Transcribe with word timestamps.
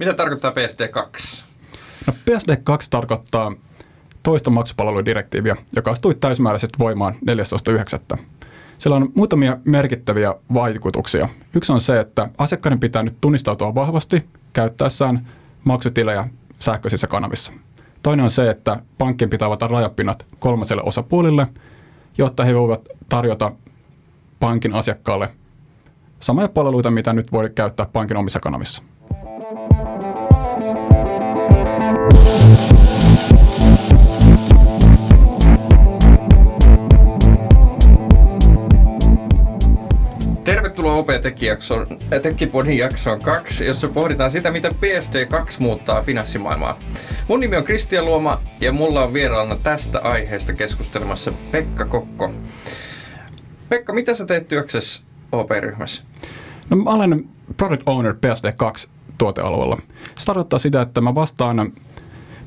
Mitä 0.00 0.14
tarkoittaa 0.14 0.50
PSD2? 0.50 1.42
No 2.06 2.12
PSD2 2.12 2.78
tarkoittaa 2.90 3.52
toista 4.22 4.50
maksupalveludirektiiviä, 4.50 5.56
joka 5.76 5.90
astui 5.90 6.14
täysimääräisesti 6.14 6.78
voimaan 6.78 7.14
14.9. 8.14 8.18
Sillä 8.78 8.96
on 8.96 9.12
muutamia 9.14 9.56
merkittäviä 9.64 10.34
vaikutuksia. 10.54 11.28
Yksi 11.54 11.72
on 11.72 11.80
se, 11.80 12.00
että 12.00 12.28
asiakkaiden 12.38 12.80
pitää 12.80 13.02
nyt 13.02 13.16
tunnistautua 13.20 13.74
vahvasti 13.74 14.24
käyttäessään 14.52 15.28
maksutilejä 15.64 16.28
sähköisissä 16.58 17.06
kanavissa. 17.06 17.52
Toinen 18.02 18.24
on 18.24 18.30
se, 18.30 18.50
että 18.50 18.82
pankkien 18.98 19.30
pitää 19.30 19.46
avata 19.46 19.68
rajapinnat 19.68 20.26
kolmaselle 20.38 20.82
osapuolille, 20.82 21.46
jotta 22.18 22.44
he 22.44 22.54
voivat 22.54 22.88
tarjota 23.08 23.52
pankin 24.40 24.74
asiakkaalle 24.74 25.30
samoja 26.20 26.48
palveluita, 26.48 26.90
mitä 26.90 27.12
nyt 27.12 27.32
voi 27.32 27.50
käyttää 27.54 27.86
pankin 27.92 28.16
omissa 28.16 28.40
kanavissa. 28.40 28.82
Tervetuloa 40.44 40.94
OP-tekijäpodin 40.94 42.78
jaksoon 42.78 43.20
2, 43.20 43.66
jossa 43.66 43.88
pohditaan 43.88 44.30
sitä, 44.30 44.50
miten 44.50 44.72
PSD2 44.72 45.56
muuttaa 45.58 46.02
finanssimaailmaa. 46.02 46.78
Mun 47.28 47.40
nimi 47.40 47.56
on 47.56 47.64
Kristian 47.64 48.04
Luoma 48.04 48.40
ja 48.60 48.72
mulla 48.72 49.02
on 49.02 49.12
vieraana 49.12 49.56
tästä 49.56 49.98
aiheesta 49.98 50.52
keskustelemassa 50.52 51.32
Pekka 51.50 51.84
Kokko. 51.84 52.32
Pekka, 53.68 53.92
mitä 53.92 54.14
sä 54.14 54.26
teet 54.26 54.48
työksessä 54.48 55.02
OP-ryhmässä? 55.32 56.02
No, 56.70 56.76
mä 56.76 56.90
olen 56.90 57.24
Product 57.56 57.82
Owner 57.86 58.14
PSD2 58.14 58.88
tuotealueella. 59.20 59.78
Se 60.18 60.26
tarkoittaa 60.26 60.58
sitä, 60.58 60.82
että 60.82 61.00
mä 61.00 61.14
vastaan 61.14 61.72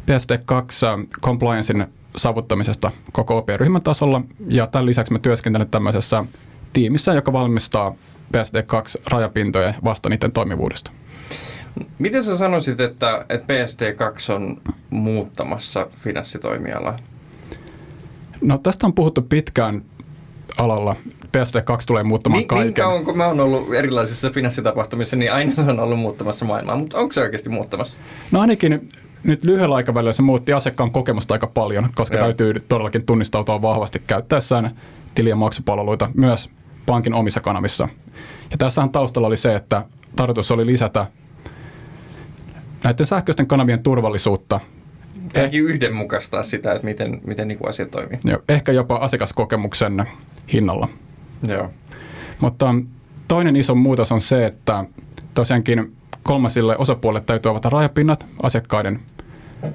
PSD2 0.07 1.07
compliancein 1.21 1.85
saavuttamisesta 2.15 2.91
koko 3.11 3.37
OP-ryhmän 3.37 3.81
tasolla 3.81 4.21
ja 4.47 4.67
tämän 4.67 4.85
lisäksi 4.85 5.13
mä 5.13 5.19
työskentelen 5.19 5.69
tämmöisessä 5.69 6.25
tiimissä, 6.73 7.13
joka 7.13 7.33
valmistaa 7.33 7.95
PSD2-rajapintoja 8.37 9.73
vasta 9.83 10.09
niiden 10.09 10.31
toimivuudesta. 10.31 10.91
Miten 11.99 12.23
sä 12.23 12.37
sanoisit, 12.37 12.79
että, 12.79 13.25
että 13.29 13.53
PSD2 13.53 14.33
on 14.33 14.61
muuttamassa 14.89 15.87
finanssitoimialaa? 15.97 16.95
No 18.41 18.57
tästä 18.57 18.87
on 18.87 18.93
puhuttu 18.93 19.21
pitkään 19.21 19.81
alalla. 20.57 20.95
PSD2 21.37 21.83
tulee 21.87 22.03
muuttamaan 22.03 22.39
niin, 22.39 22.47
kaiken. 22.47 22.67
Niin 22.67 22.73
kauan 22.73 23.05
kun 23.05 23.17
mä 23.17 23.27
oon 23.27 23.39
ollut 23.39 23.73
erilaisissa 23.73 24.29
finanssitapahtumissa, 24.29 25.15
niin 25.15 25.33
aina 25.33 25.53
se 25.55 25.61
on 25.61 25.79
ollut 25.79 25.99
muuttamassa 25.99 26.45
maailmaa, 26.45 26.75
mutta 26.75 26.97
onko 26.97 27.11
se 27.11 27.21
oikeasti 27.21 27.49
muuttamassa? 27.49 27.97
No 28.31 28.39
ainakin 28.39 28.89
nyt 29.23 29.43
lyhyellä 29.43 29.75
aikavälillä 29.75 30.13
se 30.13 30.21
muutti 30.21 30.53
asiakkaan 30.53 30.91
kokemusta 30.91 31.33
aika 31.33 31.47
paljon, 31.47 31.89
koska 31.95 32.15
Joo. 32.15 32.25
täytyy 32.25 32.53
todellakin 32.67 33.05
tunnistautua 33.05 33.61
vahvasti 33.61 34.01
käyttäessään 34.07 34.71
tili- 35.15 35.29
ja 35.29 35.35
maksupalveluita 35.35 36.09
myös 36.13 36.49
pankin 36.85 37.13
omissa 37.13 37.41
kanavissa. 37.41 37.87
Ja 38.51 38.57
tässähän 38.57 38.89
taustalla 38.89 39.27
oli 39.27 39.37
se, 39.37 39.55
että 39.55 39.85
tarkoitus 40.15 40.51
oli 40.51 40.65
lisätä 40.65 41.07
näiden 42.83 43.05
sähköisten 43.05 43.47
kanavien 43.47 43.83
turvallisuutta. 43.83 44.59
Ehkä 45.35 45.57
yhdenmukaistaa 45.57 46.43
sitä, 46.43 46.73
että 46.73 46.85
miten, 46.85 47.21
miten 47.27 47.47
niin 47.47 47.69
asiat 47.69 47.91
toimii. 47.91 48.19
Joo, 48.23 48.39
ehkä 48.49 48.71
jopa 48.71 48.95
asiakaskokemuksen 48.95 50.03
hinnalla. 50.53 50.87
Joo. 51.47 51.69
Mutta 52.39 52.75
toinen 53.27 53.55
iso 53.55 53.75
muutos 53.75 54.11
on 54.11 54.21
se, 54.21 54.45
että 54.45 54.85
tosiaankin 55.33 55.95
kolmasille 56.23 56.77
osapuolille 56.77 57.23
täytyy 57.25 57.51
avata 57.51 57.69
rajapinnat 57.69 58.25
asiakkaiden 58.43 58.99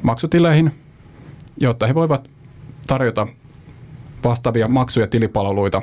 maksutileihin, 0.03 0.75
jotta 1.61 1.87
he 1.87 1.95
voivat 1.95 2.29
tarjota 2.87 3.27
vastaavia 4.25 4.69
maksuja 4.69 5.07
tilipalveluita 5.07 5.83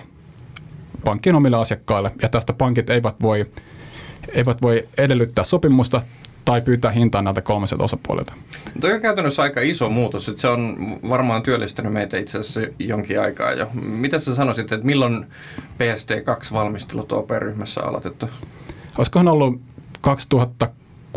pankkien 1.04 1.36
omille 1.36 1.58
asiakkaille. 1.58 2.12
Ja 2.22 2.30
tästä 2.30 2.54
pankit 2.54 2.90
eivät 2.90 3.16
voi, 3.22 3.46
eivät 4.34 4.62
voi 4.62 4.88
edellyttää 4.98 5.44
sopimusta 5.44 6.02
tai 6.46 6.62
pyytää 6.62 6.92
hintaa 6.92 7.22
näiltä 7.22 7.42
kolmiselta 7.42 7.84
osapuolilta. 7.84 8.34
Tuo 8.82 8.90
on 8.94 9.02
käytännössä 9.02 9.42
aika 9.42 9.62
iso 9.62 9.90
muutos, 9.90 10.30
että 10.30 10.42
se 10.42 10.48
on 10.48 10.78
varmaan 11.10 11.44
työllistänyt 11.44 11.94
meitä 11.94 12.18
itse 12.18 12.38
asiassa 12.38 12.62
jonkin 12.80 13.22
aikaa 13.22 13.52
jo. 13.52 13.70
Mitä 13.74 14.20
sä 14.20 14.36
sanoisit, 14.36 14.72
että 14.72 14.86
milloin 14.86 15.26
PSD2-valmistelut 15.80 17.12
OP-ryhmässä 17.12 17.82
aloitettu? 17.84 18.30
Olisikohan 18.98 19.28
ollut 19.28 19.62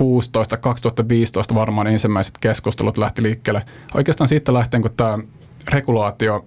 2016-2015 0.00 1.54
varmaan 1.54 1.86
ensimmäiset 1.86 2.38
keskustelut 2.40 2.98
lähti 2.98 3.22
liikkeelle. 3.22 3.62
Oikeastaan 3.94 4.28
siitä 4.28 4.54
lähtien, 4.54 4.82
kun 4.82 4.90
tämä 4.96 5.18
regulaatio, 5.72 6.46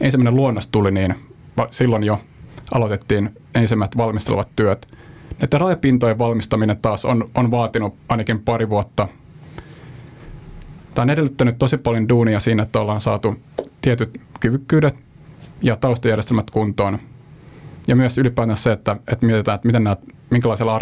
ensimmäinen 0.00 0.36
luonnos 0.36 0.66
tuli, 0.66 0.90
niin 0.90 1.14
silloin 1.70 2.04
jo 2.04 2.20
aloitettiin 2.74 3.30
ensimmäiset 3.54 3.96
valmistelevat 3.96 4.48
työt. 4.56 4.88
Näiden 5.38 5.60
rajapintojen 5.60 6.18
valmistaminen 6.18 6.76
taas 6.76 7.04
on, 7.04 7.30
on 7.34 7.50
vaatinut 7.50 7.94
ainakin 8.08 8.42
pari 8.42 8.68
vuotta. 8.68 9.08
Tämä 10.94 11.02
on 11.02 11.10
edellyttänyt 11.10 11.58
tosi 11.58 11.76
paljon 11.76 12.08
duunia 12.08 12.40
siinä, 12.40 12.62
että 12.62 12.80
ollaan 12.80 13.00
saatu 13.00 13.36
tietyt 13.80 14.20
kyvykkyydet 14.40 14.96
ja 15.62 15.76
taustajärjestelmät 15.76 16.50
kuntoon. 16.50 16.98
Ja 17.86 17.96
myös 17.96 18.18
ylipäätään 18.18 18.56
se, 18.56 18.72
että, 18.72 18.96
että 19.12 19.26
mietitään, 19.26 19.54
että 19.54 19.66
miten 19.68 19.84
nämä, 19.84 19.96
minkälaisella 20.30 20.80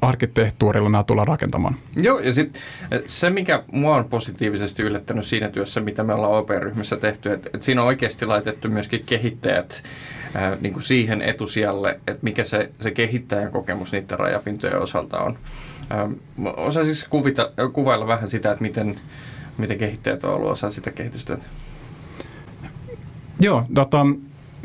arkkitehtuurilla 0.00 0.88
nämä 0.88 1.04
tullaan 1.04 1.28
rakentamaan. 1.28 1.74
Joo, 1.96 2.18
ja 2.18 2.32
sitten 2.32 2.62
eh, 2.90 3.02
se, 3.06 3.30
mikä 3.30 3.62
mua 3.72 3.96
on 3.96 4.04
positiivisesti 4.04 4.82
yllättänyt 4.82 5.26
siinä 5.26 5.48
työssä, 5.48 5.80
mitä 5.80 6.04
me 6.04 6.14
ollaan 6.14 6.32
OP-ryhmässä 6.32 6.96
tehty, 6.96 7.32
että, 7.32 7.50
että 7.54 7.64
siinä 7.64 7.82
on 7.82 7.86
oikeasti 7.86 8.26
laitettu 8.26 8.68
myöskin 8.68 9.02
kehittäjät 9.06 9.82
ää, 10.34 10.52
eh, 10.52 10.60
niin 10.60 10.72
kuin 10.72 10.82
siihen 10.82 11.22
etusijalle, 11.22 12.00
että 12.06 12.22
mikä 12.22 12.44
se, 12.44 12.70
se 12.80 12.90
kehittäjän 12.90 13.50
kokemus 13.50 13.92
niiden 13.92 14.18
rajapintojen 14.18 14.78
osalta 14.78 15.20
on. 15.20 15.36
Ää, 15.90 16.08
osaisinko 16.56 17.06
kuvita, 17.10 17.50
kuvailla 17.72 18.06
vähän 18.06 18.28
sitä, 18.28 18.50
että 18.50 18.62
miten, 18.62 19.00
miten 19.58 19.78
kehittäjät 19.78 20.24
on 20.24 20.34
ollut 20.34 20.50
osa 20.50 20.70
sitä 20.70 20.90
kehitystyötä? 20.90 21.44
Joo, 23.40 23.64
tota, 23.74 24.06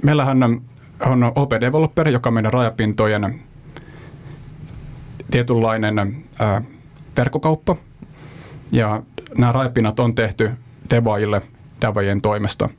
meillähän 0.03 0.61
on 1.05 1.31
OP 1.35 1.51
Developer, 1.61 2.07
joka 2.07 2.29
on 2.29 2.33
meidän 2.33 2.53
rajapintojen 2.53 3.39
tietynlainen 5.31 6.15
ää, 6.39 6.61
verkkokauppa. 7.17 7.75
Ja 8.71 9.03
nämä 9.37 9.51
rajapinnat 9.51 9.99
on 9.99 10.15
tehty 10.15 10.51
devaajille 10.89 11.41
devajien 11.81 12.21
toimesta. 12.21 12.69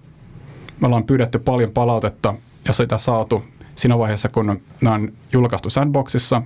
Me 0.81 0.87
ollaan 0.87 1.05
pyydetty 1.05 1.39
paljon 1.39 1.71
palautetta 1.71 2.35
ja 2.69 2.73
sitä 2.73 2.99
saatu 2.99 3.45
siinä 3.75 3.99
vaiheessa, 3.99 4.29
kun 4.29 4.61
nämä 4.81 4.95
on 4.95 5.13
julkaistu 5.33 5.71
Sandboxissa. 5.71 6.43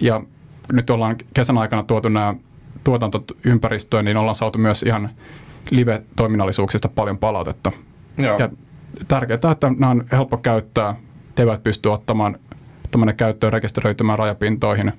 Ja 0.00 0.20
nyt 0.72 0.90
ollaan 0.90 1.16
kesän 1.34 1.58
aikana 1.58 1.82
tuotu 1.82 2.08
nämä 2.08 2.34
tuotantoympäristöön, 2.84 4.04
niin 4.04 4.16
ollaan 4.16 4.34
saatu 4.34 4.58
myös 4.58 4.82
ihan 4.82 5.10
live-toiminnallisuuksista 5.70 6.88
paljon 6.88 7.18
palautetta. 7.18 7.72
Joo. 8.18 8.38
Ja 8.38 8.48
tärkeää, 9.08 9.38
että 9.52 9.70
nämä 9.78 9.90
on 9.90 10.04
helppo 10.12 10.36
käyttää. 10.36 10.96
Teivät 11.34 11.62
pystyy 11.62 11.92
ottamaan 11.92 12.38
tuommoinen 12.90 13.16
käyttöön 13.16 13.52
rekisteröitymään 13.52 14.18
rajapintoihin 14.18 14.92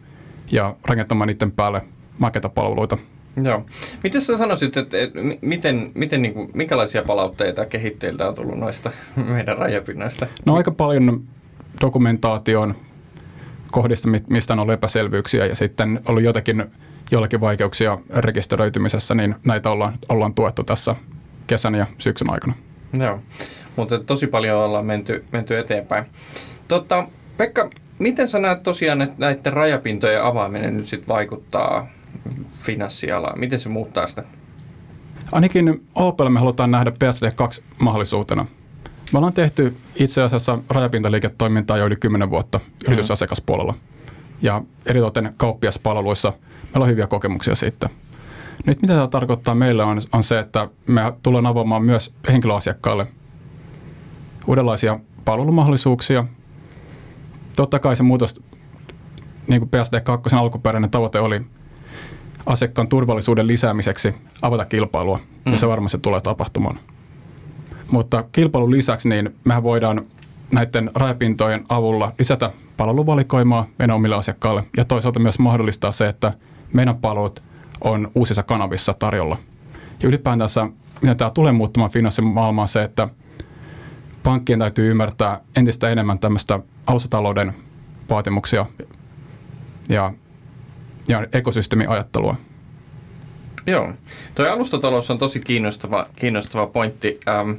ja 0.51 0.75
rakentamaan 0.85 1.27
niiden 1.27 1.51
päälle 1.51 1.81
makeita 2.17 2.49
palveluita. 2.49 2.97
Joo. 3.43 3.65
Miten 4.03 4.21
sä 4.21 4.37
sanoisit, 4.37 4.77
että, 4.77 4.97
että 4.97 5.19
miten, 5.41 5.91
miten 5.93 6.21
niin 6.21 6.33
kuin, 6.33 6.51
minkälaisia 6.53 7.03
palautteita 7.03 7.65
kehitteiltä 7.65 8.27
on 8.27 8.35
tullut 8.35 8.57
noista 8.57 8.91
meidän 9.15 9.57
rajapinnoista? 9.57 10.27
No 10.45 10.55
aika 10.55 10.71
paljon 10.71 11.23
dokumentaation 11.81 12.75
kohdista, 13.71 14.09
mistä 14.29 14.53
on 14.53 14.59
ollut 14.59 14.73
epäselvyyksiä 14.73 15.45
ja 15.45 15.55
sitten 15.55 15.99
ollut 16.07 16.23
jotakin 16.23 16.65
jollakin 17.11 17.41
vaikeuksia 17.41 17.97
rekisteröitymisessä, 18.15 19.15
niin 19.15 19.35
näitä 19.45 19.69
ollaan, 19.69 19.93
ollaan 20.09 20.33
tuettu 20.33 20.63
tässä 20.63 20.95
kesän 21.47 21.75
ja 21.75 21.85
syksyn 21.97 22.29
aikana. 22.29 22.53
Joo 22.99 23.19
mutta 23.75 23.99
tosi 23.99 24.27
paljon 24.27 24.57
ollaan 24.57 24.85
menty, 24.85 25.25
menty 25.31 25.57
eteenpäin. 25.57 26.05
Totta, 26.67 27.07
Pekka, 27.37 27.69
miten 27.99 28.27
sä 28.27 28.39
näet 28.39 28.63
tosiaan, 28.63 29.01
että 29.01 29.15
näiden 29.17 29.53
rajapintojen 29.53 30.23
avaaminen 30.23 30.77
nyt 30.77 30.87
sitten 30.87 31.07
vaikuttaa 31.07 31.87
finanssialaan? 32.57 33.39
Miten 33.39 33.59
se 33.59 33.69
muuttaa 33.69 34.07
sitä? 34.07 34.23
Ainakin 35.31 35.85
Opel 35.95 36.29
me 36.29 36.39
halutaan 36.39 36.71
nähdä 36.71 36.91
PSD2 36.91 37.63
mahdollisuutena. 37.79 38.45
Me 39.13 39.17
ollaan 39.17 39.33
tehty 39.33 39.75
itse 39.95 40.21
asiassa 40.21 40.59
rajapintaliiketoimintaa 40.69 41.77
jo 41.77 41.85
yli 41.85 41.95
10 41.95 42.29
vuotta 42.29 42.57
mm-hmm. 42.57 42.93
yritysasiakaspuolella. 42.93 43.73
Ja 44.41 44.61
eritoten 44.85 45.33
kauppiaspalveluissa 45.37 46.33
meillä 46.63 46.83
on 46.83 46.89
hyviä 46.89 47.07
kokemuksia 47.07 47.55
siitä. 47.55 47.89
Nyt 48.65 48.81
mitä 48.81 48.93
tämä 48.93 49.07
tarkoittaa 49.07 49.55
meille 49.55 49.83
on, 49.83 50.01
on 50.11 50.23
se, 50.23 50.39
että 50.39 50.67
me 50.87 51.13
tullaan 51.23 51.45
avaamaan 51.45 51.83
myös 51.83 52.13
henkilöasiakkaille 52.27 53.07
uudenlaisia 54.47 54.99
palvelumahdollisuuksia. 55.25 56.25
Totta 57.55 57.79
kai 57.79 57.95
se 57.95 58.03
muutos, 58.03 58.41
niin 59.47 59.61
kuin 59.61 59.69
PSD2 59.69 60.35
alkuperäinen 60.35 60.89
tavoite 60.89 61.19
oli 61.19 61.41
asiakkaan 62.45 62.87
turvallisuuden 62.87 63.47
lisäämiseksi 63.47 64.15
avata 64.41 64.65
kilpailua, 64.65 65.19
mm. 65.45 65.51
ja 65.51 65.57
se 65.57 65.67
varmasti 65.67 65.97
tulee 65.97 66.21
tapahtumaan. 66.21 66.79
Mutta 67.91 68.23
kilpailun 68.31 68.71
lisäksi 68.71 69.09
niin 69.09 69.35
mehän 69.43 69.63
voidaan 69.63 70.05
näiden 70.53 70.91
rajapintojen 70.95 71.65
avulla 71.69 72.11
lisätä 72.19 72.51
palveluvalikoimaa 72.77 73.67
meidän 73.79 73.95
omille 73.95 74.15
asiakkaille 74.15 74.63
ja 74.77 74.85
toisaalta 74.85 75.19
myös 75.19 75.39
mahdollistaa 75.39 75.91
se, 75.91 76.07
että 76.07 76.33
meidän 76.73 76.97
palvelut 76.97 77.43
on 77.81 78.11
uusissa 78.15 78.43
kanavissa 78.43 78.93
tarjolla. 78.93 79.37
Ja 80.03 80.09
ylipäätänsä, 80.09 80.67
mitä 81.01 81.15
tämä 81.15 81.29
tulee 81.29 81.51
muuttamaan 81.51 81.91
finanssimaailmaan, 81.91 82.67
se, 82.67 82.83
että 82.83 83.07
pankkien 84.25 84.59
täytyy 84.59 84.91
ymmärtää 84.91 85.41
entistä 85.55 85.89
enemmän 85.89 86.19
tämmöistä 86.19 86.59
alustatalouden 86.87 87.53
vaatimuksia 88.09 88.65
ja, 89.89 90.13
ja 91.07 91.27
ekosysteemiajattelua. 91.33 92.35
Joo, 93.67 93.93
tuo 94.35 94.45
alustatalous 94.45 95.11
on 95.11 95.17
tosi 95.17 95.39
kiinnostava, 95.39 96.07
kiinnostava 96.15 96.67
pointti. 96.67 97.19
Ähm, 97.27 97.51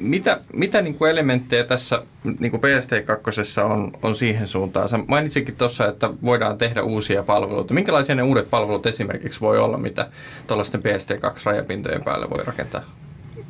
mitä 0.00 0.40
mitä 0.52 0.82
niin 0.82 0.94
kuin 0.94 1.10
elementtejä 1.10 1.64
tässä 1.64 2.02
niin 2.38 2.50
kuin 2.50 2.60
PST2 2.60 3.62
on, 3.64 3.92
on 4.02 4.16
siihen 4.16 4.46
suuntaan? 4.46 4.88
Sä 4.88 4.98
mainitsikin 5.06 5.56
tuossa, 5.56 5.88
että 5.88 6.10
voidaan 6.24 6.58
tehdä 6.58 6.82
uusia 6.82 7.22
palveluita. 7.22 7.74
Minkälaisia 7.74 8.14
ne 8.14 8.22
uudet 8.22 8.50
palvelut 8.50 8.86
esimerkiksi 8.86 9.40
voi 9.40 9.58
olla, 9.58 9.78
mitä 9.78 10.08
tuollaisten 10.46 10.80
PST2-rajapintojen 10.80 12.04
päälle 12.04 12.30
voi 12.30 12.44
rakentaa? 12.44 13.03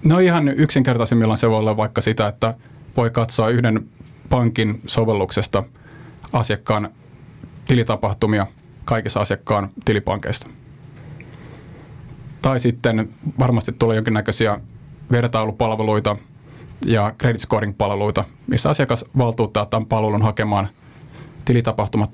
No 0.04 0.18
ihan 0.18 0.48
yksinkertaisimmillaan 0.48 1.36
se 1.36 1.50
voi 1.50 1.58
olla 1.58 1.76
vaikka 1.76 2.00
sitä, 2.00 2.28
että 2.28 2.54
voi 2.96 3.10
katsoa 3.10 3.48
yhden 3.48 3.88
pankin 4.30 4.80
sovelluksesta 4.86 5.62
asiakkaan 6.32 6.88
tilitapahtumia 7.66 8.46
kaikissa 8.84 9.20
asiakkaan 9.20 9.68
tilipankeista. 9.84 10.46
Tai 12.42 12.60
sitten 12.60 13.08
varmasti 13.38 13.72
tulee 13.72 13.96
jonkinnäköisiä 13.96 14.60
vertailupalveluita 15.10 16.16
ja 16.86 17.14
credit 17.18 17.40
scoring-palveluita, 17.40 18.24
missä 18.46 18.70
asiakas 18.70 19.04
valtuuttaa 19.18 19.66
tämän 19.66 19.86
palvelun 19.86 20.22
hakemaan 20.22 20.68
tilitapahtumat 21.44 22.10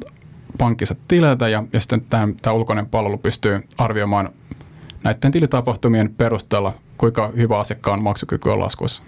pankkissa 0.58 0.94
tileiltä 1.08 1.48
ja, 1.48 1.64
ja 1.72 1.80
sitten 1.80 2.00
tämä, 2.00 2.28
tämä 2.42 2.54
ulkoinen 2.54 2.86
palvelu 2.86 3.18
pystyy 3.18 3.60
arvioimaan 3.78 4.30
näiden 5.04 5.32
tilitapahtumien 5.32 6.14
perusteella, 6.14 6.72
kuinka 7.00 7.32
hyvä 7.36 7.58
asiakkaan 7.58 8.02
maksukyky 8.02 8.50
on 8.50 8.60
laskuissa. 8.60 9.02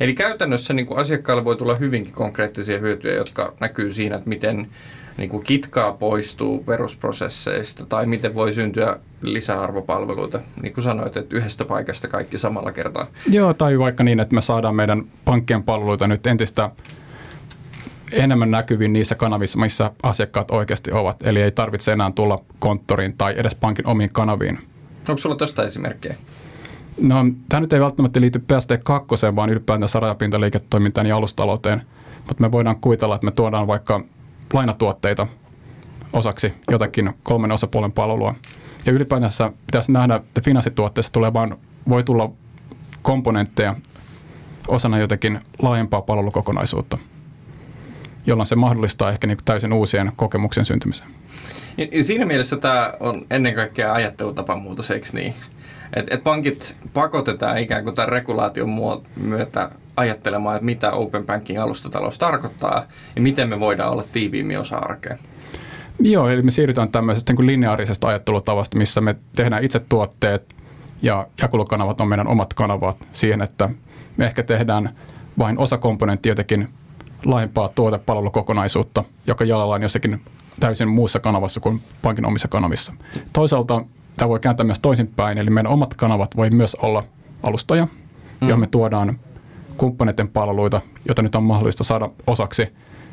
Eli 0.00 0.14
käytännössä 0.14 0.74
niin 0.74 0.86
kuin 0.86 0.98
asiakkaalle 0.98 1.44
voi 1.44 1.56
tulla 1.56 1.74
hyvinkin 1.74 2.12
konkreettisia 2.12 2.78
hyötyjä, 2.78 3.14
jotka 3.14 3.54
näkyy 3.60 3.92
siinä, 3.92 4.16
että 4.16 4.28
miten 4.28 4.68
niin 5.16 5.30
kuin 5.30 5.44
kitkaa 5.44 5.92
poistuu 5.92 6.64
perusprosesseista 6.64 7.86
tai 7.86 8.06
miten 8.06 8.34
voi 8.34 8.52
syntyä 8.52 8.98
lisäarvopalveluita, 9.22 10.40
niin 10.62 10.74
kuin 10.74 10.84
sanoit, 10.84 11.16
että 11.16 11.36
yhdestä 11.36 11.64
paikasta 11.64 12.08
kaikki 12.08 12.38
samalla 12.38 12.72
kertaa. 12.72 13.06
Joo, 13.30 13.54
tai 13.54 13.78
vaikka 13.78 14.04
niin, 14.04 14.20
että 14.20 14.34
me 14.34 14.42
saadaan 14.42 14.76
meidän 14.76 15.04
pankkien 15.24 15.62
palveluita 15.62 16.06
nyt 16.06 16.26
entistä 16.26 16.70
enemmän 18.12 18.50
näkyviin 18.50 18.92
niissä 18.92 19.14
kanavissa, 19.14 19.58
missä 19.58 19.90
asiakkaat 20.02 20.50
oikeasti 20.50 20.92
ovat. 20.92 21.26
Eli 21.26 21.42
ei 21.42 21.50
tarvitse 21.50 21.92
enää 21.92 22.12
tulla 22.14 22.36
konttoriin 22.58 23.16
tai 23.16 23.34
edes 23.36 23.54
pankin 23.54 23.86
omiin 23.86 24.10
kanaviin. 24.12 24.58
Onko 25.08 25.18
sulla 25.18 25.36
tuosta 25.36 25.64
esimerkkejä? 25.64 26.14
No, 27.00 27.16
tämä 27.48 27.60
nyt 27.60 27.72
ei 27.72 27.80
välttämättä 27.80 28.20
liity 28.20 28.38
PSD2, 28.38 29.36
vaan 29.36 29.50
ylipäätään 29.50 30.02
rajapintaliiketoimintaan 30.02 31.06
ja 31.06 31.16
alustalouteen. 31.16 31.82
Mutta 32.16 32.40
me 32.42 32.52
voidaan 32.52 32.80
kuvitella, 32.80 33.14
että 33.14 33.24
me 33.24 33.30
tuodaan 33.30 33.66
vaikka 33.66 34.00
lainatuotteita 34.52 35.26
osaksi 36.12 36.52
jotakin 36.70 37.12
kolmen 37.22 37.52
osapuolen 37.52 37.92
palvelua. 37.92 38.34
Ja 38.86 38.92
ylipäätänsä 38.92 39.52
pitäisi 39.66 39.92
nähdä, 39.92 40.14
että 40.14 40.40
finanssituotteessa 40.40 41.12
tulee 41.12 41.32
vaan, 41.32 41.56
voi 41.88 42.04
tulla 42.04 42.30
komponentteja 43.02 43.74
osana 44.68 44.98
jotakin 44.98 45.40
laajempaa 45.62 46.02
palvelukokonaisuutta, 46.02 46.98
jolloin 48.26 48.46
se 48.46 48.56
mahdollistaa 48.56 49.10
ehkä 49.10 49.26
niin 49.26 49.38
täysin 49.44 49.72
uusien 49.72 50.12
kokemuksen 50.16 50.64
syntymisen. 50.64 51.08
Siinä 52.02 52.26
mielessä 52.26 52.56
tämä 52.56 52.94
on 53.00 53.26
ennen 53.30 53.54
kaikkea 53.54 53.92
ajattelutapamuutos, 53.92 54.90
eikö 54.90 55.08
niin? 55.12 55.34
Et, 55.96 56.12
et 56.12 56.24
pankit 56.24 56.76
pakotetaan 56.94 57.58
ikään 57.58 57.84
kuin 57.84 57.94
tämän 57.94 58.08
regulaation 58.08 58.70
myötä 59.16 59.70
ajattelemaan, 59.96 60.56
että 60.56 60.64
mitä 60.64 60.92
Open 60.92 61.26
Banking 61.26 61.58
alustatalous 61.58 62.18
tarkoittaa 62.18 62.84
ja 63.16 63.22
miten 63.22 63.48
me 63.48 63.60
voidaan 63.60 63.92
olla 63.92 64.04
tiiviimmin 64.12 64.58
osa 64.58 64.76
arkea. 64.76 65.18
Joo, 66.00 66.28
eli 66.28 66.42
me 66.42 66.50
siirrytään 66.50 66.92
tämmöisestä 66.92 67.32
niin 67.32 67.46
lineaarisesta 67.46 68.08
ajattelutavasta, 68.08 68.78
missä 68.78 69.00
me 69.00 69.16
tehdään 69.36 69.64
itse 69.64 69.78
tuotteet 69.78 70.54
ja 71.02 71.26
jakelukanavat 71.42 72.00
on 72.00 72.08
meidän 72.08 72.28
omat 72.28 72.54
kanavat 72.54 72.96
siihen, 73.12 73.42
että 73.42 73.68
me 74.16 74.26
ehkä 74.26 74.42
tehdään 74.42 74.90
vain 75.38 75.58
osa 75.58 75.78
komponentti 75.78 76.28
jotenkin 76.28 76.68
laajempaa 77.24 77.68
tuotepalvelukokonaisuutta, 77.68 79.04
joka 79.26 79.44
jalallaan 79.44 79.82
jossakin 79.82 80.20
täysin 80.60 80.88
muussa 80.88 81.20
kanavassa 81.20 81.60
kuin 81.60 81.82
pankin 82.02 82.26
omissa 82.26 82.48
kanavissa. 82.48 82.92
Toisaalta 83.32 83.84
tämä 84.16 84.28
voi 84.28 84.40
kääntää 84.40 84.66
myös 84.66 84.78
toisinpäin, 84.80 85.38
eli 85.38 85.50
meidän 85.50 85.72
omat 85.72 85.94
kanavat 85.94 86.36
voi 86.36 86.50
myös 86.50 86.74
olla 86.74 87.04
alustoja, 87.42 87.84
mm. 88.40 88.48
johon 88.48 88.60
me 88.60 88.66
tuodaan 88.66 89.18
kumppaneiden 89.76 90.28
palveluita, 90.28 90.80
joita 91.08 91.22
nyt 91.22 91.34
on 91.34 91.42
mahdollista 91.42 91.84
saada 91.84 92.10
osaksi 92.26 92.68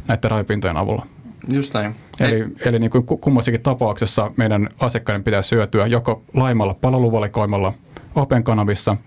näiden 0.07 0.31
rajapintojen 0.31 0.77
avulla. 0.77 1.05
Just 1.53 1.73
näin. 1.73 1.95
Eli, 2.19 2.45
eli 2.65 2.79
niin 2.79 2.91
kuin 2.91 3.05
kummassakin 3.05 3.61
tapauksessa 3.61 4.31
meidän 4.37 4.69
asiakkaiden 4.79 5.23
pitää 5.23 5.41
syötyä 5.41 5.87
joko 5.87 6.23
laimalla 6.33 6.73
palveluvalikoimalla 6.73 7.73
Open 8.15 8.43
kanavissa 8.43 8.97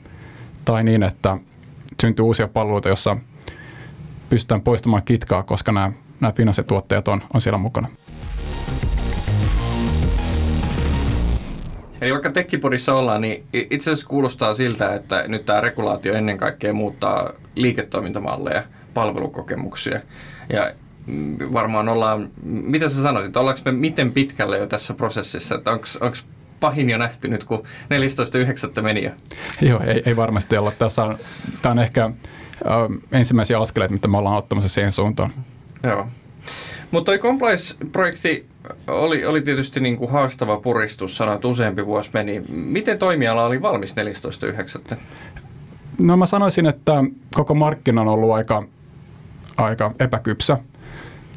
tai 0.65 0.85
niin, 0.85 1.03
että 1.03 1.39
syntyy 2.01 2.25
uusia 2.25 2.49
palveluita, 2.49 2.89
joissa 2.89 3.17
pystytään 4.29 4.61
poistamaan 4.61 5.03
kitkaa, 5.05 5.43
koska 5.43 5.73
nämä, 5.73 5.93
nämä 6.21 6.33
finanssituotteet 6.33 7.09
on, 7.09 7.23
on 7.35 7.41
siellä 7.41 7.59
mukana. 7.59 7.89
Eli 12.01 12.13
vaikka 12.13 12.31
Tekkipodissa 12.31 12.95
ollaan, 12.95 13.21
niin 13.21 13.45
itse 13.53 13.91
asiassa 13.91 14.09
kuulostaa 14.09 14.55
siltä, 14.55 14.95
että 14.95 15.25
nyt 15.29 15.47
tämä 15.47 15.61
regulaatio 15.61 16.15
ennen 16.15 16.39
kaikkea 16.39 16.73
muuttaa 16.73 17.33
liiketoimintamalleja, 17.55 18.63
palvelukokemuksia. 18.95 20.01
Ja 20.53 20.73
mm, 21.07 21.37
varmaan 21.53 21.89
ollaan, 21.89 22.29
mitä 22.43 22.89
sä 22.89 23.03
sanoisit, 23.03 23.37
ollaanko 23.37 23.63
me 23.65 23.73
miten 23.73 24.13
pitkälle 24.13 24.59
jo 24.59 24.67
tässä 24.67 24.95
prosessissa, 24.95 25.55
että 25.55 25.71
onko 25.71 26.17
pahin 26.61 26.91
jo 26.91 26.99
nähty 26.99 27.29
nyt, 27.29 27.45
kun 27.45 27.63
14.9. 28.77 28.83
meni 28.83 29.05
jo? 29.05 29.11
Joo, 29.61 29.81
ei, 29.87 30.03
ei 30.07 30.17
varmasti 30.17 30.57
olla. 30.57 30.71
Tässä 30.71 31.03
on, 31.03 31.19
tämä 31.63 31.71
on 31.71 31.79
ehkä 31.79 32.05
äh, 32.05 32.13
ensimmäisiä 33.13 33.61
askeleita, 33.61 33.95
mitä 33.95 34.09
me 34.09 34.19
ollaan 34.19 34.37
ottamassa 34.37 34.69
siihen 34.69 34.93
suuntaan. 34.93 35.31
Joo. 35.83 36.07
Mutta 36.91 37.13
toi 37.13 37.19
Compliance-projekti 37.19 38.50
oli, 38.87 39.27
oli 39.27 39.41
tietysti 39.41 39.81
niin 39.81 39.97
kuin 39.97 40.11
haastava 40.11 40.57
puristus, 40.57 41.17
sanoit 41.17 41.45
useampi 41.45 41.87
vuosi 41.87 42.11
meni. 42.13 42.43
Miten 42.49 42.99
toimiala 42.99 43.45
oli 43.45 43.63
valmis 43.63 43.95
14.9.? 44.91 44.97
No 46.03 46.17
mä 46.17 46.27
sanoisin, 46.27 46.67
että 46.67 47.05
koko 47.35 47.55
markkina 47.55 48.01
on 48.01 48.09
ollut 48.09 48.33
aika, 48.33 48.63
aika 49.57 49.95
epäkypsä. 50.01 50.59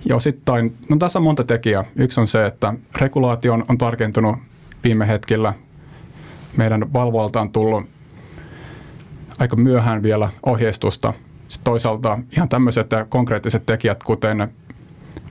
Ja 0.06 0.16
osittain, 0.16 0.78
no 0.90 0.98
tässä 0.98 1.20
on 1.20 1.24
monta 1.24 1.44
tekijää. 1.44 1.84
Yksi 1.96 2.20
on 2.20 2.28
se, 2.28 2.46
että 2.46 2.74
regulaatio 3.02 3.54
on, 3.54 3.66
on 3.70 3.78
tarkentunut 3.78 4.36
viime 4.84 5.08
hetkellä. 5.08 5.54
Meidän 6.58 6.94
valvoalta 6.94 7.42
on 7.42 7.52
tullut 7.52 7.86
aika 9.40 9.56
myöhään 9.56 10.04
vielä 10.04 10.30
ohjeistusta. 10.46 11.14
Sitten 11.48 11.64
toisaalta 11.64 12.20
ihan 12.32 12.50
tämmöiset 12.50 12.90
konkreettiset 13.10 13.66
tekijät, 13.66 14.04
kuten 14.04 14.54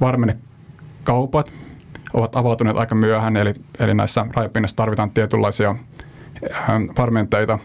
varmennekaupat, 0.01 1.53
ovat 2.15 2.37
avautuneet 2.37 2.77
aika 2.77 2.95
myöhään, 2.95 3.37
eli, 3.37 3.55
eli 3.79 3.95
näissä 3.95 4.27
rajapinnassa 4.37 4.77
tarvitaan 4.77 5.11
tietynlaisia 5.11 5.77
ähm, 6.53 6.85
varmenteita. 6.99 7.59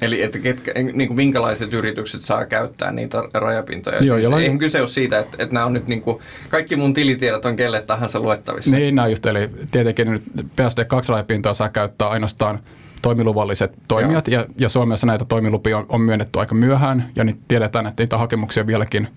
Eli 0.00 0.22
että 0.22 0.38
ketkä, 0.38 0.72
niin 0.74 1.08
kuin 1.08 1.16
minkälaiset 1.16 1.72
yritykset 1.72 2.20
saa 2.20 2.46
käyttää 2.46 2.92
niitä 2.92 3.18
rajapintoja? 3.34 4.04
Joo, 4.04 4.18
siis 4.18 4.32
eihän 4.32 4.58
kyse 4.58 4.80
ole 4.80 4.88
siitä, 4.88 5.18
että, 5.18 5.36
että 5.40 5.54
nämä 5.54 5.66
on 5.66 5.72
nyt 5.72 5.86
niin 5.86 6.02
kuin, 6.02 6.18
kaikki 6.48 6.76
mun 6.76 6.94
tilitiedot 6.94 7.44
on 7.44 7.56
kelle 7.56 7.80
tahansa 7.80 8.20
luettavissa. 8.20 8.76
Niin, 8.76 8.94
näin 8.94 9.10
just, 9.10 9.26
eli 9.26 9.50
tietenkin 9.70 10.10
nyt 10.10 10.22
PSD2-rajapintoa 10.36 11.54
saa 11.54 11.68
käyttää 11.68 12.08
ainoastaan 12.08 12.58
toimiluvalliset 13.02 13.72
toimijat, 13.88 14.28
ja, 14.28 14.46
ja 14.58 14.68
Suomessa 14.68 15.06
näitä 15.06 15.24
toimilupia 15.24 15.78
on, 15.78 15.86
on 15.88 16.00
myönnetty 16.00 16.38
aika 16.38 16.54
myöhään, 16.54 17.10
ja 17.16 17.24
niin 17.24 17.40
tiedetään, 17.48 17.86
että 17.86 18.02
niitä 18.02 18.18
hakemuksia 18.18 18.66
vieläkin 18.66 19.08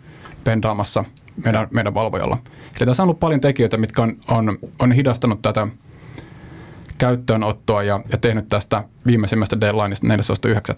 pendaamassa 0.44 1.04
meidän, 1.46 1.68
meidän 1.72 1.94
valvojalla. 1.94 2.38
Eli 2.80 2.86
tässä 2.86 3.04
on 3.04 3.06
ollut 3.06 3.20
paljon 3.20 3.42
tekijöitä, 3.42 3.78
mitkä 3.78 4.02
on, 4.02 4.18
on, 4.28 4.58
on 4.80 4.92
hidastanut 4.92 5.42
tätä 5.42 5.68
käyttöönottoa 6.98 7.84
ja, 7.84 8.02
ja 8.12 8.18
tehnyt 8.18 8.48
tästä 8.48 8.84
viimeisimmästä 9.06 9.62
deadlineista 9.62 10.08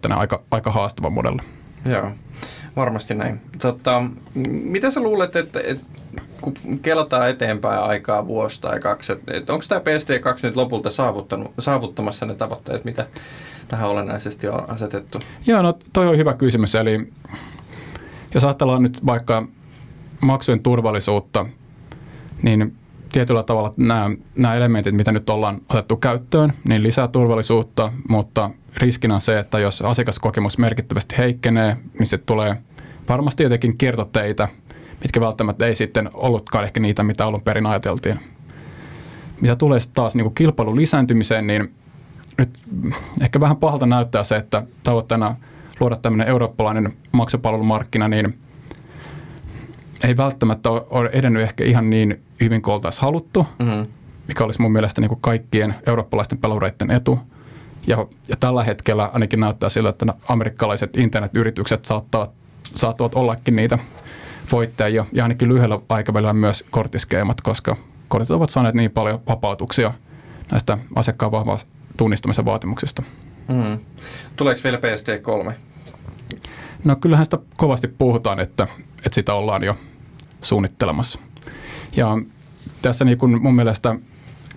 14.9. 0.10 0.14
aika, 0.14 0.42
aika 0.52 0.72
haastava 0.72 1.10
modelli. 1.10 1.42
Joo, 1.86 2.12
varmasti 2.76 3.14
näin. 3.14 3.42
Tota, 3.60 4.04
mitä 4.64 4.92
sä 4.92 5.02
luulet, 5.02 5.36
että, 5.36 5.60
että 5.64 5.86
kun 6.42 6.54
kelataan 6.82 7.30
eteenpäin 7.30 7.80
aikaa 7.80 8.28
vuosi 8.28 8.62
tai 8.62 8.80
kaksi, 8.80 9.14
että 9.32 9.54
onko 9.54 9.66
tämä 9.70 9.82
PSD2 9.82 10.40
nyt 10.44 10.56
lopulta 10.56 10.92
saavuttanut, 10.92 11.54
saavuttamassa 11.60 12.26
ne 12.26 12.36
tavoitteet, 12.36 12.86
mitä 12.86 13.08
tähän 13.68 13.90
olennaisesti 13.90 14.48
on 14.48 14.70
asetettu? 14.70 15.20
Joo, 15.48 15.62
no 15.62 15.78
toi 15.94 16.08
on 16.08 16.18
hyvä 16.18 16.34
kysymys. 16.34 16.76
Eli 16.76 17.12
jos 18.34 18.44
ajatellaan 18.44 18.84
nyt 18.84 19.06
vaikka 19.06 19.48
maksujen 20.24 20.64
turvallisuutta, 20.64 21.46
niin 22.44 22.76
tietyllä 23.12 23.44
tavalla 23.44 23.74
nämä, 23.78 24.10
nämä 24.36 24.56
elementit, 24.56 24.96
mitä 24.96 25.12
nyt 25.12 25.30
ollaan 25.30 25.62
otettu 25.70 25.96
käyttöön, 25.96 26.54
niin 26.68 26.84
lisää 26.84 27.08
turvallisuutta, 27.08 27.92
mutta 28.10 28.50
riskinä 28.78 29.16
on 29.16 29.22
se, 29.22 29.40
että 29.40 29.60
jos 29.60 29.82
asiakaskokemus 29.82 30.58
merkittävästi 30.58 31.16
heikkenee, 31.18 31.78
niin 32.00 32.08
se 32.08 32.18
tulee 32.18 32.58
varmasti 33.10 33.44
jotenkin 33.44 33.78
kiertoteitä, 33.78 34.48
mitkä 35.02 35.22
välttämättä 35.22 35.66
ei 35.66 35.76
sitten 35.76 36.10
ollutkaan 36.14 36.66
ehkä 36.66 36.80
niitä, 36.80 37.04
mitä 37.04 37.26
alun 37.26 37.42
perin 37.42 37.66
ajateltiin. 37.66 38.20
Mitä 39.42 39.56
tulee 39.56 39.80
sitten 39.80 39.96
taas 39.96 40.16
niin 40.16 40.26
kuin 40.26 40.36
kilpailun 40.36 40.76
lisääntymiseen, 40.76 41.48
niin 41.48 41.74
nyt 42.38 42.60
ehkä 43.22 43.40
vähän 43.40 43.58
pahalta 43.58 43.86
näyttää 43.86 44.24
se, 44.24 44.36
että 44.36 44.64
tavoitteena 44.84 45.36
luoda 45.80 45.96
tämmöinen 45.96 46.28
eurooppalainen 46.28 46.94
maksupalvelumarkkina, 47.12 48.08
niin 48.08 48.38
ei 50.04 50.18
välttämättä 50.18 50.70
ole 50.70 51.10
edennyt 51.14 51.44
ehkä 51.44 51.64
ihan 51.64 51.90
niin 51.90 52.24
hyvin 52.42 52.62
kuin 52.62 52.74
oltaisiin 52.74 53.02
haluttu, 53.02 53.48
mm-hmm. 53.60 53.86
mikä 54.28 54.44
olisi 54.44 54.62
mun 54.62 54.72
mielestä 54.72 55.02
niin 55.02 55.10
kuin 55.10 55.22
kaikkien 55.22 55.76
eurooppalaisten 55.88 56.38
pelureiden 56.38 56.92
etu. 56.92 57.20
Ja, 57.88 58.08
ja 58.28 58.36
tällä 58.40 58.64
hetkellä 58.64 59.10
ainakin 59.14 59.40
näyttää 59.40 59.70
sillä, 59.70 59.90
että 59.90 60.06
amerikkalaiset 60.30 60.98
internetyritykset 60.98 61.86
saattavat, 61.86 62.32
saattavat 62.64 63.16
ollakin 63.16 63.56
niitä 63.56 63.80
voittajia 64.52 65.06
ja 65.12 65.24
ainakin 65.24 65.50
lyhyellä 65.50 65.80
aikavälillä 65.90 66.34
myös 66.34 66.66
korttiskeemat, 66.70 67.42
koska 67.42 67.76
kortit 68.08 68.32
ovat 68.32 68.50
saaneet 68.50 68.76
niin 68.76 68.92
paljon 68.92 69.22
vapautuksia 69.28 69.94
näistä 70.52 70.78
asiakkaan 70.96 71.32
vahvaa 71.32 71.60
tunnistamisen 71.98 72.46
vaatimuksista. 72.46 73.04
Mm. 73.48 73.80
Tuleeko 74.36 74.62
vielä 74.64 74.78
PSD3? 74.78 75.54
No 76.84 76.96
kyllähän 76.96 77.26
sitä 77.26 77.38
kovasti 77.58 77.88
puhutaan, 77.88 78.40
että, 78.40 78.68
että 78.98 79.16
sitä 79.16 79.34
ollaan 79.34 79.64
jo 79.64 79.78
suunnittelemassa. 80.44 81.20
Ja 81.96 82.18
tässä 82.82 83.06
niin 83.06 83.18
kun 83.18 83.42
mun 83.42 83.56
mielestä 83.56 83.96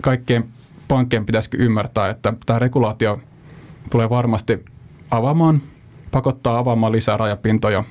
kaikkien 0.00 0.45
pankkien 0.88 1.26
pitäisi 1.26 1.50
ymmärtää, 1.59 2.09
että 2.09 2.33
tämä 2.47 2.59
regulaatio 2.59 3.21
tulee 3.90 4.11
varmasti 4.11 4.64
avaamaan, 5.11 5.62
pakottaa 6.11 6.59
avaamaan 6.59 6.93
lisää 6.93 7.16
rajapintoja 7.16 7.85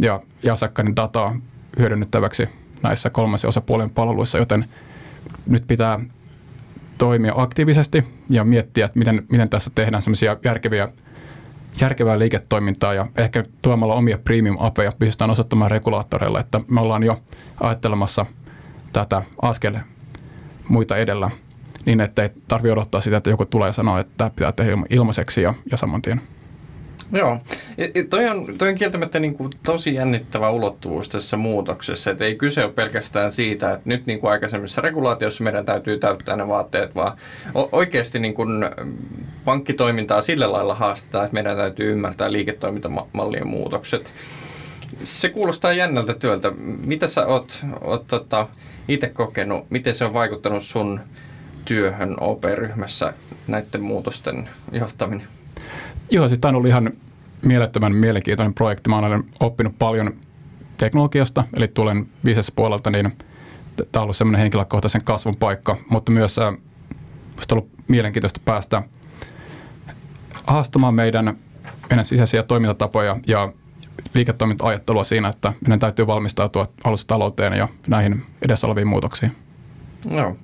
ja, 0.00 0.20
asiakkaiden 0.52 0.96
dataa 0.96 1.36
hyödynnettäväksi 1.78 2.48
näissä 2.82 3.10
kolmasen 3.10 3.48
osapuolen 3.48 3.90
palveluissa, 3.90 4.38
joten 4.38 4.64
nyt 5.46 5.66
pitää 5.66 6.00
toimia 6.98 7.32
aktiivisesti 7.36 8.04
ja 8.30 8.44
miettiä, 8.44 8.84
että 8.84 8.98
miten, 8.98 9.26
miten 9.30 9.48
tässä 9.48 9.70
tehdään 9.74 10.02
semmoisia 10.02 10.36
järkeviä 10.44 10.88
järkevää 11.80 12.18
liiketoimintaa 12.18 12.94
ja 12.94 13.06
ehkä 13.16 13.44
tuomalla 13.62 13.94
omia 13.94 14.18
premium-apeja 14.18 14.92
pystytään 14.98 15.30
osoittamaan 15.30 15.70
regulaattoreille, 15.70 16.38
että 16.38 16.60
me 16.68 16.80
ollaan 16.80 17.02
jo 17.02 17.22
ajattelemassa 17.60 18.26
tätä 18.92 19.22
askel 19.42 19.76
muita 20.68 20.96
edellä 20.96 21.30
niin, 21.84 22.00
että 22.00 22.22
ei 22.22 22.30
tarvitse 22.48 22.72
odottaa 22.72 23.00
sitä, 23.00 23.16
että 23.16 23.30
joku 23.30 23.46
tulee 23.46 23.72
sanoa, 23.72 24.00
että 24.00 24.12
tämä 24.16 24.30
pitää 24.30 24.52
tehdä 24.52 24.72
ilmaiseksi 24.90 25.42
ja, 25.42 25.54
ja 25.70 25.76
saman 25.76 26.02
tien. 26.02 26.20
Joo. 27.12 27.38
Toi, 28.10 28.28
on, 28.28 28.46
toi 28.58 28.68
on 28.68 28.74
kieltämättä 28.74 29.20
niin 29.20 29.34
kuin 29.34 29.50
tosi 29.62 29.94
jännittävä 29.94 30.50
ulottuvuus 30.50 31.08
tässä 31.08 31.36
muutoksessa. 31.36 32.10
Että 32.10 32.24
ei 32.24 32.34
kyse 32.34 32.64
ole 32.64 32.72
pelkästään 32.72 33.32
siitä, 33.32 33.72
että 33.72 33.88
nyt 33.88 34.06
niin 34.06 34.20
kuin 34.20 34.30
aikaisemmissa 34.30 34.80
regulaatiossa 34.80 35.44
meidän 35.44 35.64
täytyy 35.64 35.98
täyttää 35.98 36.36
ne 36.36 36.48
vaatteet, 36.48 36.94
vaan 36.94 37.16
oikeasti 37.72 38.18
niin 38.18 38.34
kuin 38.34 38.66
pankkitoimintaa 39.44 40.22
sillä 40.22 40.52
lailla 40.52 40.74
haastetaan, 40.74 41.24
että 41.24 41.34
meidän 41.34 41.56
täytyy 41.56 41.92
ymmärtää 41.92 42.32
liiketoimintamallien 42.32 43.46
muutokset. 43.46 44.12
Se 45.02 45.28
kuulostaa 45.28 45.72
jännältä 45.72 46.14
työltä. 46.14 46.50
Mitä 46.84 47.06
sä 47.06 47.26
oot, 47.26 47.64
oot 47.80 48.06
tota, 48.06 48.48
itse 48.88 49.08
kokenut? 49.08 49.70
Miten 49.70 49.94
se 49.94 50.04
on 50.04 50.14
vaikuttanut 50.14 50.62
sun 50.62 51.00
työhön 51.64 52.16
OP-ryhmässä 52.20 53.12
näiden 53.46 53.82
muutosten 53.82 54.48
johtaminen? 54.72 55.26
Joo, 56.10 56.28
siis 56.28 56.40
tämä 56.40 56.50
on 56.50 56.56
ollut 56.56 56.68
ihan 56.68 56.92
mielettömän 57.44 57.94
mielenkiintoinen 57.94 58.54
projekti. 58.54 58.90
Mä 58.90 58.98
olen 58.98 59.24
oppinut 59.40 59.78
paljon 59.78 60.14
teknologiasta, 60.76 61.44
eli 61.56 61.68
tulen 61.68 62.06
business-puolelta, 62.24 62.90
niin 62.90 63.12
tämä 63.76 63.86
on 63.96 64.02
ollut 64.02 64.16
semmoinen 64.16 64.40
henkilökohtaisen 64.40 65.04
kasvun 65.04 65.36
paikka, 65.36 65.76
mutta 65.88 66.12
myös 66.12 66.38
äh, 66.38 66.48
on 66.48 66.58
ollut 67.52 67.70
mielenkiintoista 67.88 68.40
päästä 68.44 68.82
haastamaan 70.46 70.94
meidän, 70.94 71.38
meidän 71.90 72.04
sisäisiä 72.04 72.42
toimintatapoja 72.42 73.16
ja 73.26 73.52
liiketoiminta-ajattelua 74.14 75.04
siinä, 75.04 75.28
että 75.28 75.52
meidän 75.60 75.80
täytyy 75.80 76.06
valmistautua 76.06 76.68
alustalouteen 76.84 77.52
ja 77.52 77.68
näihin 77.86 78.22
edessä 78.42 78.66
oleviin 78.66 78.88
muutoksiin. 78.88 79.32
Joo. 80.10 80.36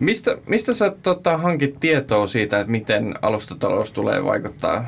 Mistä, 0.00 0.38
mistä 0.46 0.74
sä 0.74 0.90
tota, 1.02 1.38
hankit 1.38 1.80
tietoa 1.80 2.26
siitä, 2.26 2.60
että 2.60 2.70
miten 2.70 3.14
alustatalous 3.22 3.92
tulee 3.92 4.24
vaikuttaa 4.24 4.84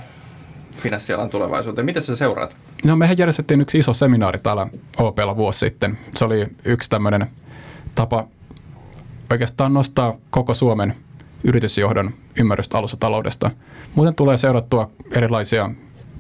finanssialan 0.80 1.30
tulevaisuuteen? 1.30 1.84
Miten 1.84 2.02
sä 2.02 2.16
seuraat? 2.16 2.56
No 2.84 2.96
mehän 2.96 3.18
järjestettiin 3.18 3.60
yksi 3.60 3.78
iso 3.78 3.92
seminaari 3.92 4.38
täällä 4.38 4.66
OPlla 4.96 5.36
vuosi 5.36 5.58
sitten. 5.58 5.98
Se 6.14 6.24
oli 6.24 6.46
yksi 6.64 6.90
tämmöinen 6.90 7.26
tapa 7.94 8.26
oikeastaan 9.30 9.74
nostaa 9.74 10.14
koko 10.30 10.54
Suomen 10.54 10.94
yritysjohdon 11.44 12.10
ymmärrystä 12.40 12.78
alustataloudesta. 12.78 13.50
Muuten 13.94 14.14
tulee 14.14 14.36
seurattua 14.36 14.90
erilaisia 15.10 15.70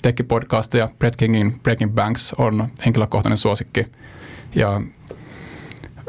tekkipodcasteja. 0.02 0.88
Brett 0.98 1.16
Kingin 1.16 1.60
Breaking 1.62 1.94
Banks 1.94 2.34
on 2.38 2.68
henkilökohtainen 2.86 3.38
suosikki. 3.38 3.86
Ja 4.54 4.76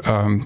ähm, 0.08 0.40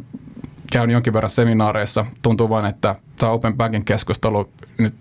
käyn 0.72 0.90
jonkin 0.90 1.12
verran 1.12 1.30
seminaareissa. 1.30 2.06
Tuntuu 2.22 2.48
vain, 2.48 2.66
että 2.66 2.94
tämä 3.16 3.32
Open 3.32 3.56
Banking 3.56 3.84
keskustelu 3.84 4.48
nyt 4.78 4.94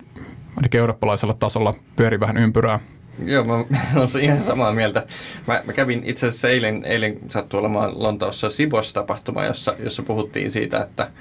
ainakin 0.57 0.79
eurooppalaisella 0.79 1.33
tasolla 1.33 1.73
pyörii 1.95 2.19
vähän 2.19 2.37
ympyrää. 2.37 2.79
Joo, 3.25 3.43
mä 3.43 3.53
olen 3.95 4.23
ihan 4.23 4.43
samaa 4.43 4.71
mieltä. 4.71 5.03
Mä, 5.47 5.61
mä 5.65 5.73
kävin 5.73 6.01
itse 6.05 6.27
asiassa 6.27 6.49
eilen, 6.49 6.85
eilen 6.85 7.19
sattui 7.29 7.59
olemaan 7.59 7.91
Lontoossa 7.95 8.49
Sibos-tapahtuma, 8.49 9.45
jossa, 9.45 9.75
jossa 9.79 10.03
puhuttiin 10.03 10.51
siitä, 10.51 10.81
että 10.81 11.11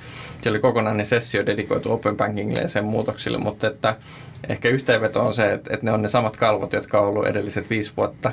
siellä 0.42 0.56
oli 0.56 0.60
kokonainen 0.60 1.06
sessio 1.06 1.46
dedikoitu 1.46 1.92
Open 1.92 2.16
Bankingille 2.16 2.62
ja 2.62 2.68
sen 2.68 2.84
muutoksille, 2.84 3.38
mutta 3.38 3.66
että 3.66 3.96
ehkä 4.48 4.68
yhteenveto 4.68 5.26
on 5.26 5.34
se, 5.34 5.52
että, 5.52 5.74
että 5.74 5.86
ne 5.86 5.92
on 5.92 6.02
ne 6.02 6.08
samat 6.08 6.36
kalvot, 6.36 6.72
jotka 6.72 7.00
on 7.00 7.08
ollut 7.08 7.26
edelliset 7.26 7.70
viisi 7.70 7.92
vuotta 7.96 8.32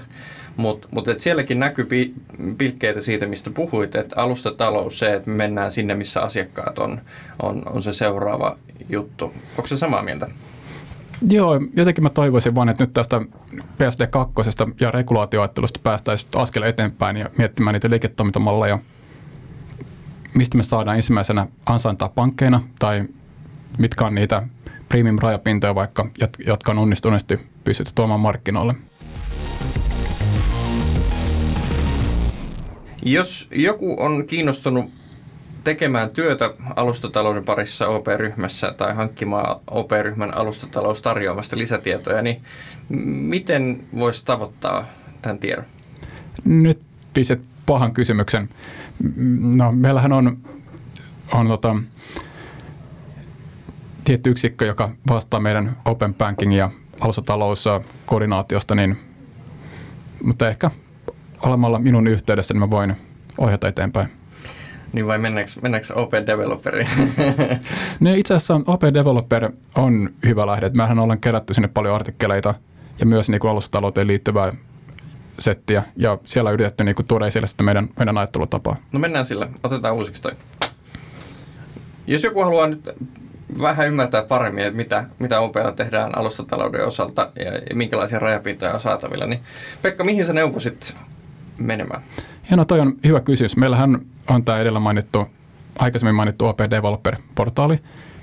mutta 0.58 0.88
mut 0.91 1.06
sielläkin 1.18 1.60
näkyy 1.60 1.86
pi, 1.86 2.13
pilkkeitä 2.58 3.01
siitä, 3.01 3.25
mistä 3.25 3.50
puhuit, 3.50 3.96
että 3.96 4.15
alustatalous, 4.22 5.00
se, 5.00 5.13
että 5.13 5.30
me 5.30 5.38
mennään 5.38 5.72
sinne, 5.72 5.96
missä 5.96 6.22
asiakkaat 6.22 6.80
on, 6.80 7.01
on, 7.41 7.63
on 7.65 7.84
se 7.84 7.94
seuraava 7.94 8.58
juttu. 8.89 9.34
Onko 9.58 9.68
se 9.68 9.77
samaa 9.77 10.03
mieltä? 10.03 10.27
Joo, 11.30 11.60
jotenkin 11.75 12.04
mä 12.04 12.10
toivoisin 12.10 12.56
vaan, 12.56 12.70
että 12.70 12.84
nyt 12.84 12.94
tästä 12.94 13.22
PSD2 13.54 14.74
ja 14.80 14.92
regulaatioajattelusta 14.92 15.80
päästäisiin 15.84 16.32
askel 16.36 16.63
eteenpäin 16.63 17.18
ja 17.18 17.30
miettimään 17.38 17.74
niitä 17.74 17.90
liiketoimintamalleja, 17.90 18.80
mistä 20.34 20.58
me 20.58 20.63
saadaan 20.63 20.96
ensimmäisenä 20.98 21.48
ansaintaa 21.66 22.10
pankkeina 22.10 22.62
tai 22.80 23.04
mitkä 23.78 24.06
on 24.06 24.16
niitä 24.16 24.44
premium-rajapintoja 24.90 25.75
vaikka, 25.75 26.08
jotka 26.46 26.72
on 26.72 26.80
onnistuneesti 26.80 27.40
pystytty 27.63 27.92
tuomaan 27.96 28.20
markkinoille. 28.20 28.75
Jos 33.04 33.48
joku 33.51 33.96
on 34.00 34.28
kiinnostunut 34.28 35.00
tekemään 35.63 36.10
työtä 36.10 36.53
alustatalouden 36.75 37.46
parissa 37.46 37.88
OP-ryhmässä 37.88 38.74
tai 38.77 38.96
hankkimaan 38.96 39.60
OP-ryhmän 39.68 40.38
alustatalous 40.38 41.01
tarjoamasta 41.01 41.58
lisätietoja, 41.58 42.22
niin 42.22 42.41
miten 43.06 43.84
voisi 44.00 44.25
tavoittaa 44.25 44.86
tämän 45.22 45.39
tiedon? 45.39 45.65
Nyt 46.46 46.82
piset 47.13 47.41
pahan 47.65 47.94
kysymyksen. 47.94 48.50
No, 49.39 49.72
meillähän 49.72 50.13
on, 50.13 50.38
on 51.34 51.48
tota, 51.48 51.75
tietty 54.03 54.30
yksikkö, 54.30 54.65
joka 54.65 54.89
vastaa 55.10 55.39
meidän 55.39 55.77
Open 55.86 56.13
Banking 56.13 56.58
ja 56.58 56.70
alustatalous-koordinaatiosta, 57.00 58.75
niin, 58.75 58.98
mutta 60.24 60.50
ehkä 60.50 60.72
olemalla 61.41 61.80
minun 61.80 62.08
yhteydessä, 62.08 62.53
niin 62.53 62.60
mä 62.60 62.70
voin 62.70 62.96
ohjata 63.38 63.68
eteenpäin. 63.68 64.21
Niin 64.94 65.08
vai 65.08 65.18
mennäänkö, 65.18 65.52
mennäänkö 65.62 65.94
Open 65.96 66.26
Developeriin? 66.26 66.88
no 68.00 68.14
itse 68.14 68.34
asiassa 68.34 68.62
Open 68.68 68.94
Developer 68.94 69.52
on 69.76 70.10
hyvä 70.26 70.48
lähde. 70.48 70.72
Mehän 70.74 71.00
ollaan 71.00 71.20
kerätty 71.20 71.54
sinne 71.54 71.68
paljon 71.68 71.96
artikkeleita 71.96 72.54
ja 73.00 73.06
myös 73.06 73.30
niin 73.30 73.40
kuin 73.40 73.52
alustatalouteen 73.52 74.08
liittyvää 74.08 74.54
settiä 75.40 75.84
ja 75.96 76.18
siellä 76.26 76.48
on 76.48 76.54
yritetty 76.54 76.84
niin 76.84 76.96
kuin, 76.96 77.06
tuoda 77.06 77.28
esille 77.28 77.48
sitä 77.48 77.64
meidän, 77.64 77.90
meidän 78.00 78.18
ajattelutapaa. 78.18 78.76
No 78.92 79.00
mennään 79.00 79.26
sillä. 79.26 79.48
Otetaan 79.64 79.96
uusiksi 79.96 80.22
toi. 80.22 80.32
Jos 82.08 82.24
joku 82.24 82.44
haluaa 82.44 82.68
nyt 82.68 82.90
vähän 83.62 83.88
ymmärtää 83.88 84.24
paremmin, 84.24 84.64
että 84.64 84.78
mitä, 84.78 85.06
mitä 85.20 85.40
OPlla 85.40 85.72
tehdään 85.72 86.18
alustatalouden 86.18 86.88
osalta 86.88 87.32
ja, 87.36 87.52
ja 87.70 87.76
minkälaisia 87.76 88.20
rajapintoja 88.20 88.74
on 88.74 88.80
saatavilla, 88.80 89.26
niin 89.26 89.40
Pekka, 89.82 90.04
mihin 90.04 90.26
sä 90.26 90.34
neuvosit 90.34 90.96
menemään? 91.63 92.01
Ja 92.51 92.58
no 92.58 92.65
toi 92.65 92.80
on 92.80 92.94
hyvä 93.06 93.20
kysymys. 93.20 93.58
Meillähän 93.58 94.00
on 94.27 94.46
tämä 94.46 94.60
edellä 94.60 94.80
mainittu, 94.80 95.27
aikaisemmin 95.80 96.15
mainittu 96.15 96.48
OP 96.48 96.60
Developer-portaali, 96.60 97.80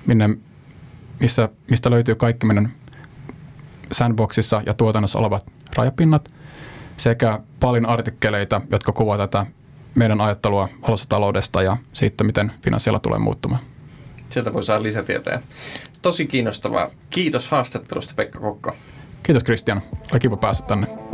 minne, 0.07 0.31
missä, 1.21 1.49
mistä 1.71 1.91
löytyy 1.91 2.15
kaikki 2.15 2.47
meidän 2.47 2.71
sandboxissa 3.93 4.63
ja 4.67 4.75
tuotannossa 4.75 5.19
olevat 5.19 5.53
rajapinnat 5.77 6.31
sekä 6.97 7.41
paljon 7.61 7.87
artikkeleita, 7.87 8.61
jotka 8.71 8.93
kuvaavat 8.93 9.31
tätä 9.31 9.47
meidän 9.95 10.21
ajattelua 10.21 10.69
alustataloudesta 10.83 11.63
ja 11.63 11.77
siitä, 11.93 12.25
miten 12.25 12.53
finanssialla 12.63 12.99
tulee 12.99 13.19
muuttumaan. 13.19 13.63
Sieltä 14.29 14.53
voi 14.53 14.65
saada 14.65 14.83
lisätietoja. 14.83 15.41
Tosi 16.03 16.27
kiinnostavaa. 16.27 16.91
Kiitos 17.11 17.49
haastattelusta 17.49 18.15
Pekka 18.17 18.39
Kokko. 18.39 18.77
Kiitos 19.23 19.45
Kristian. 19.45 19.83
Oli 20.13 20.21
kiva 20.21 20.37
päästä 20.37 20.67
tänne. 20.67 21.08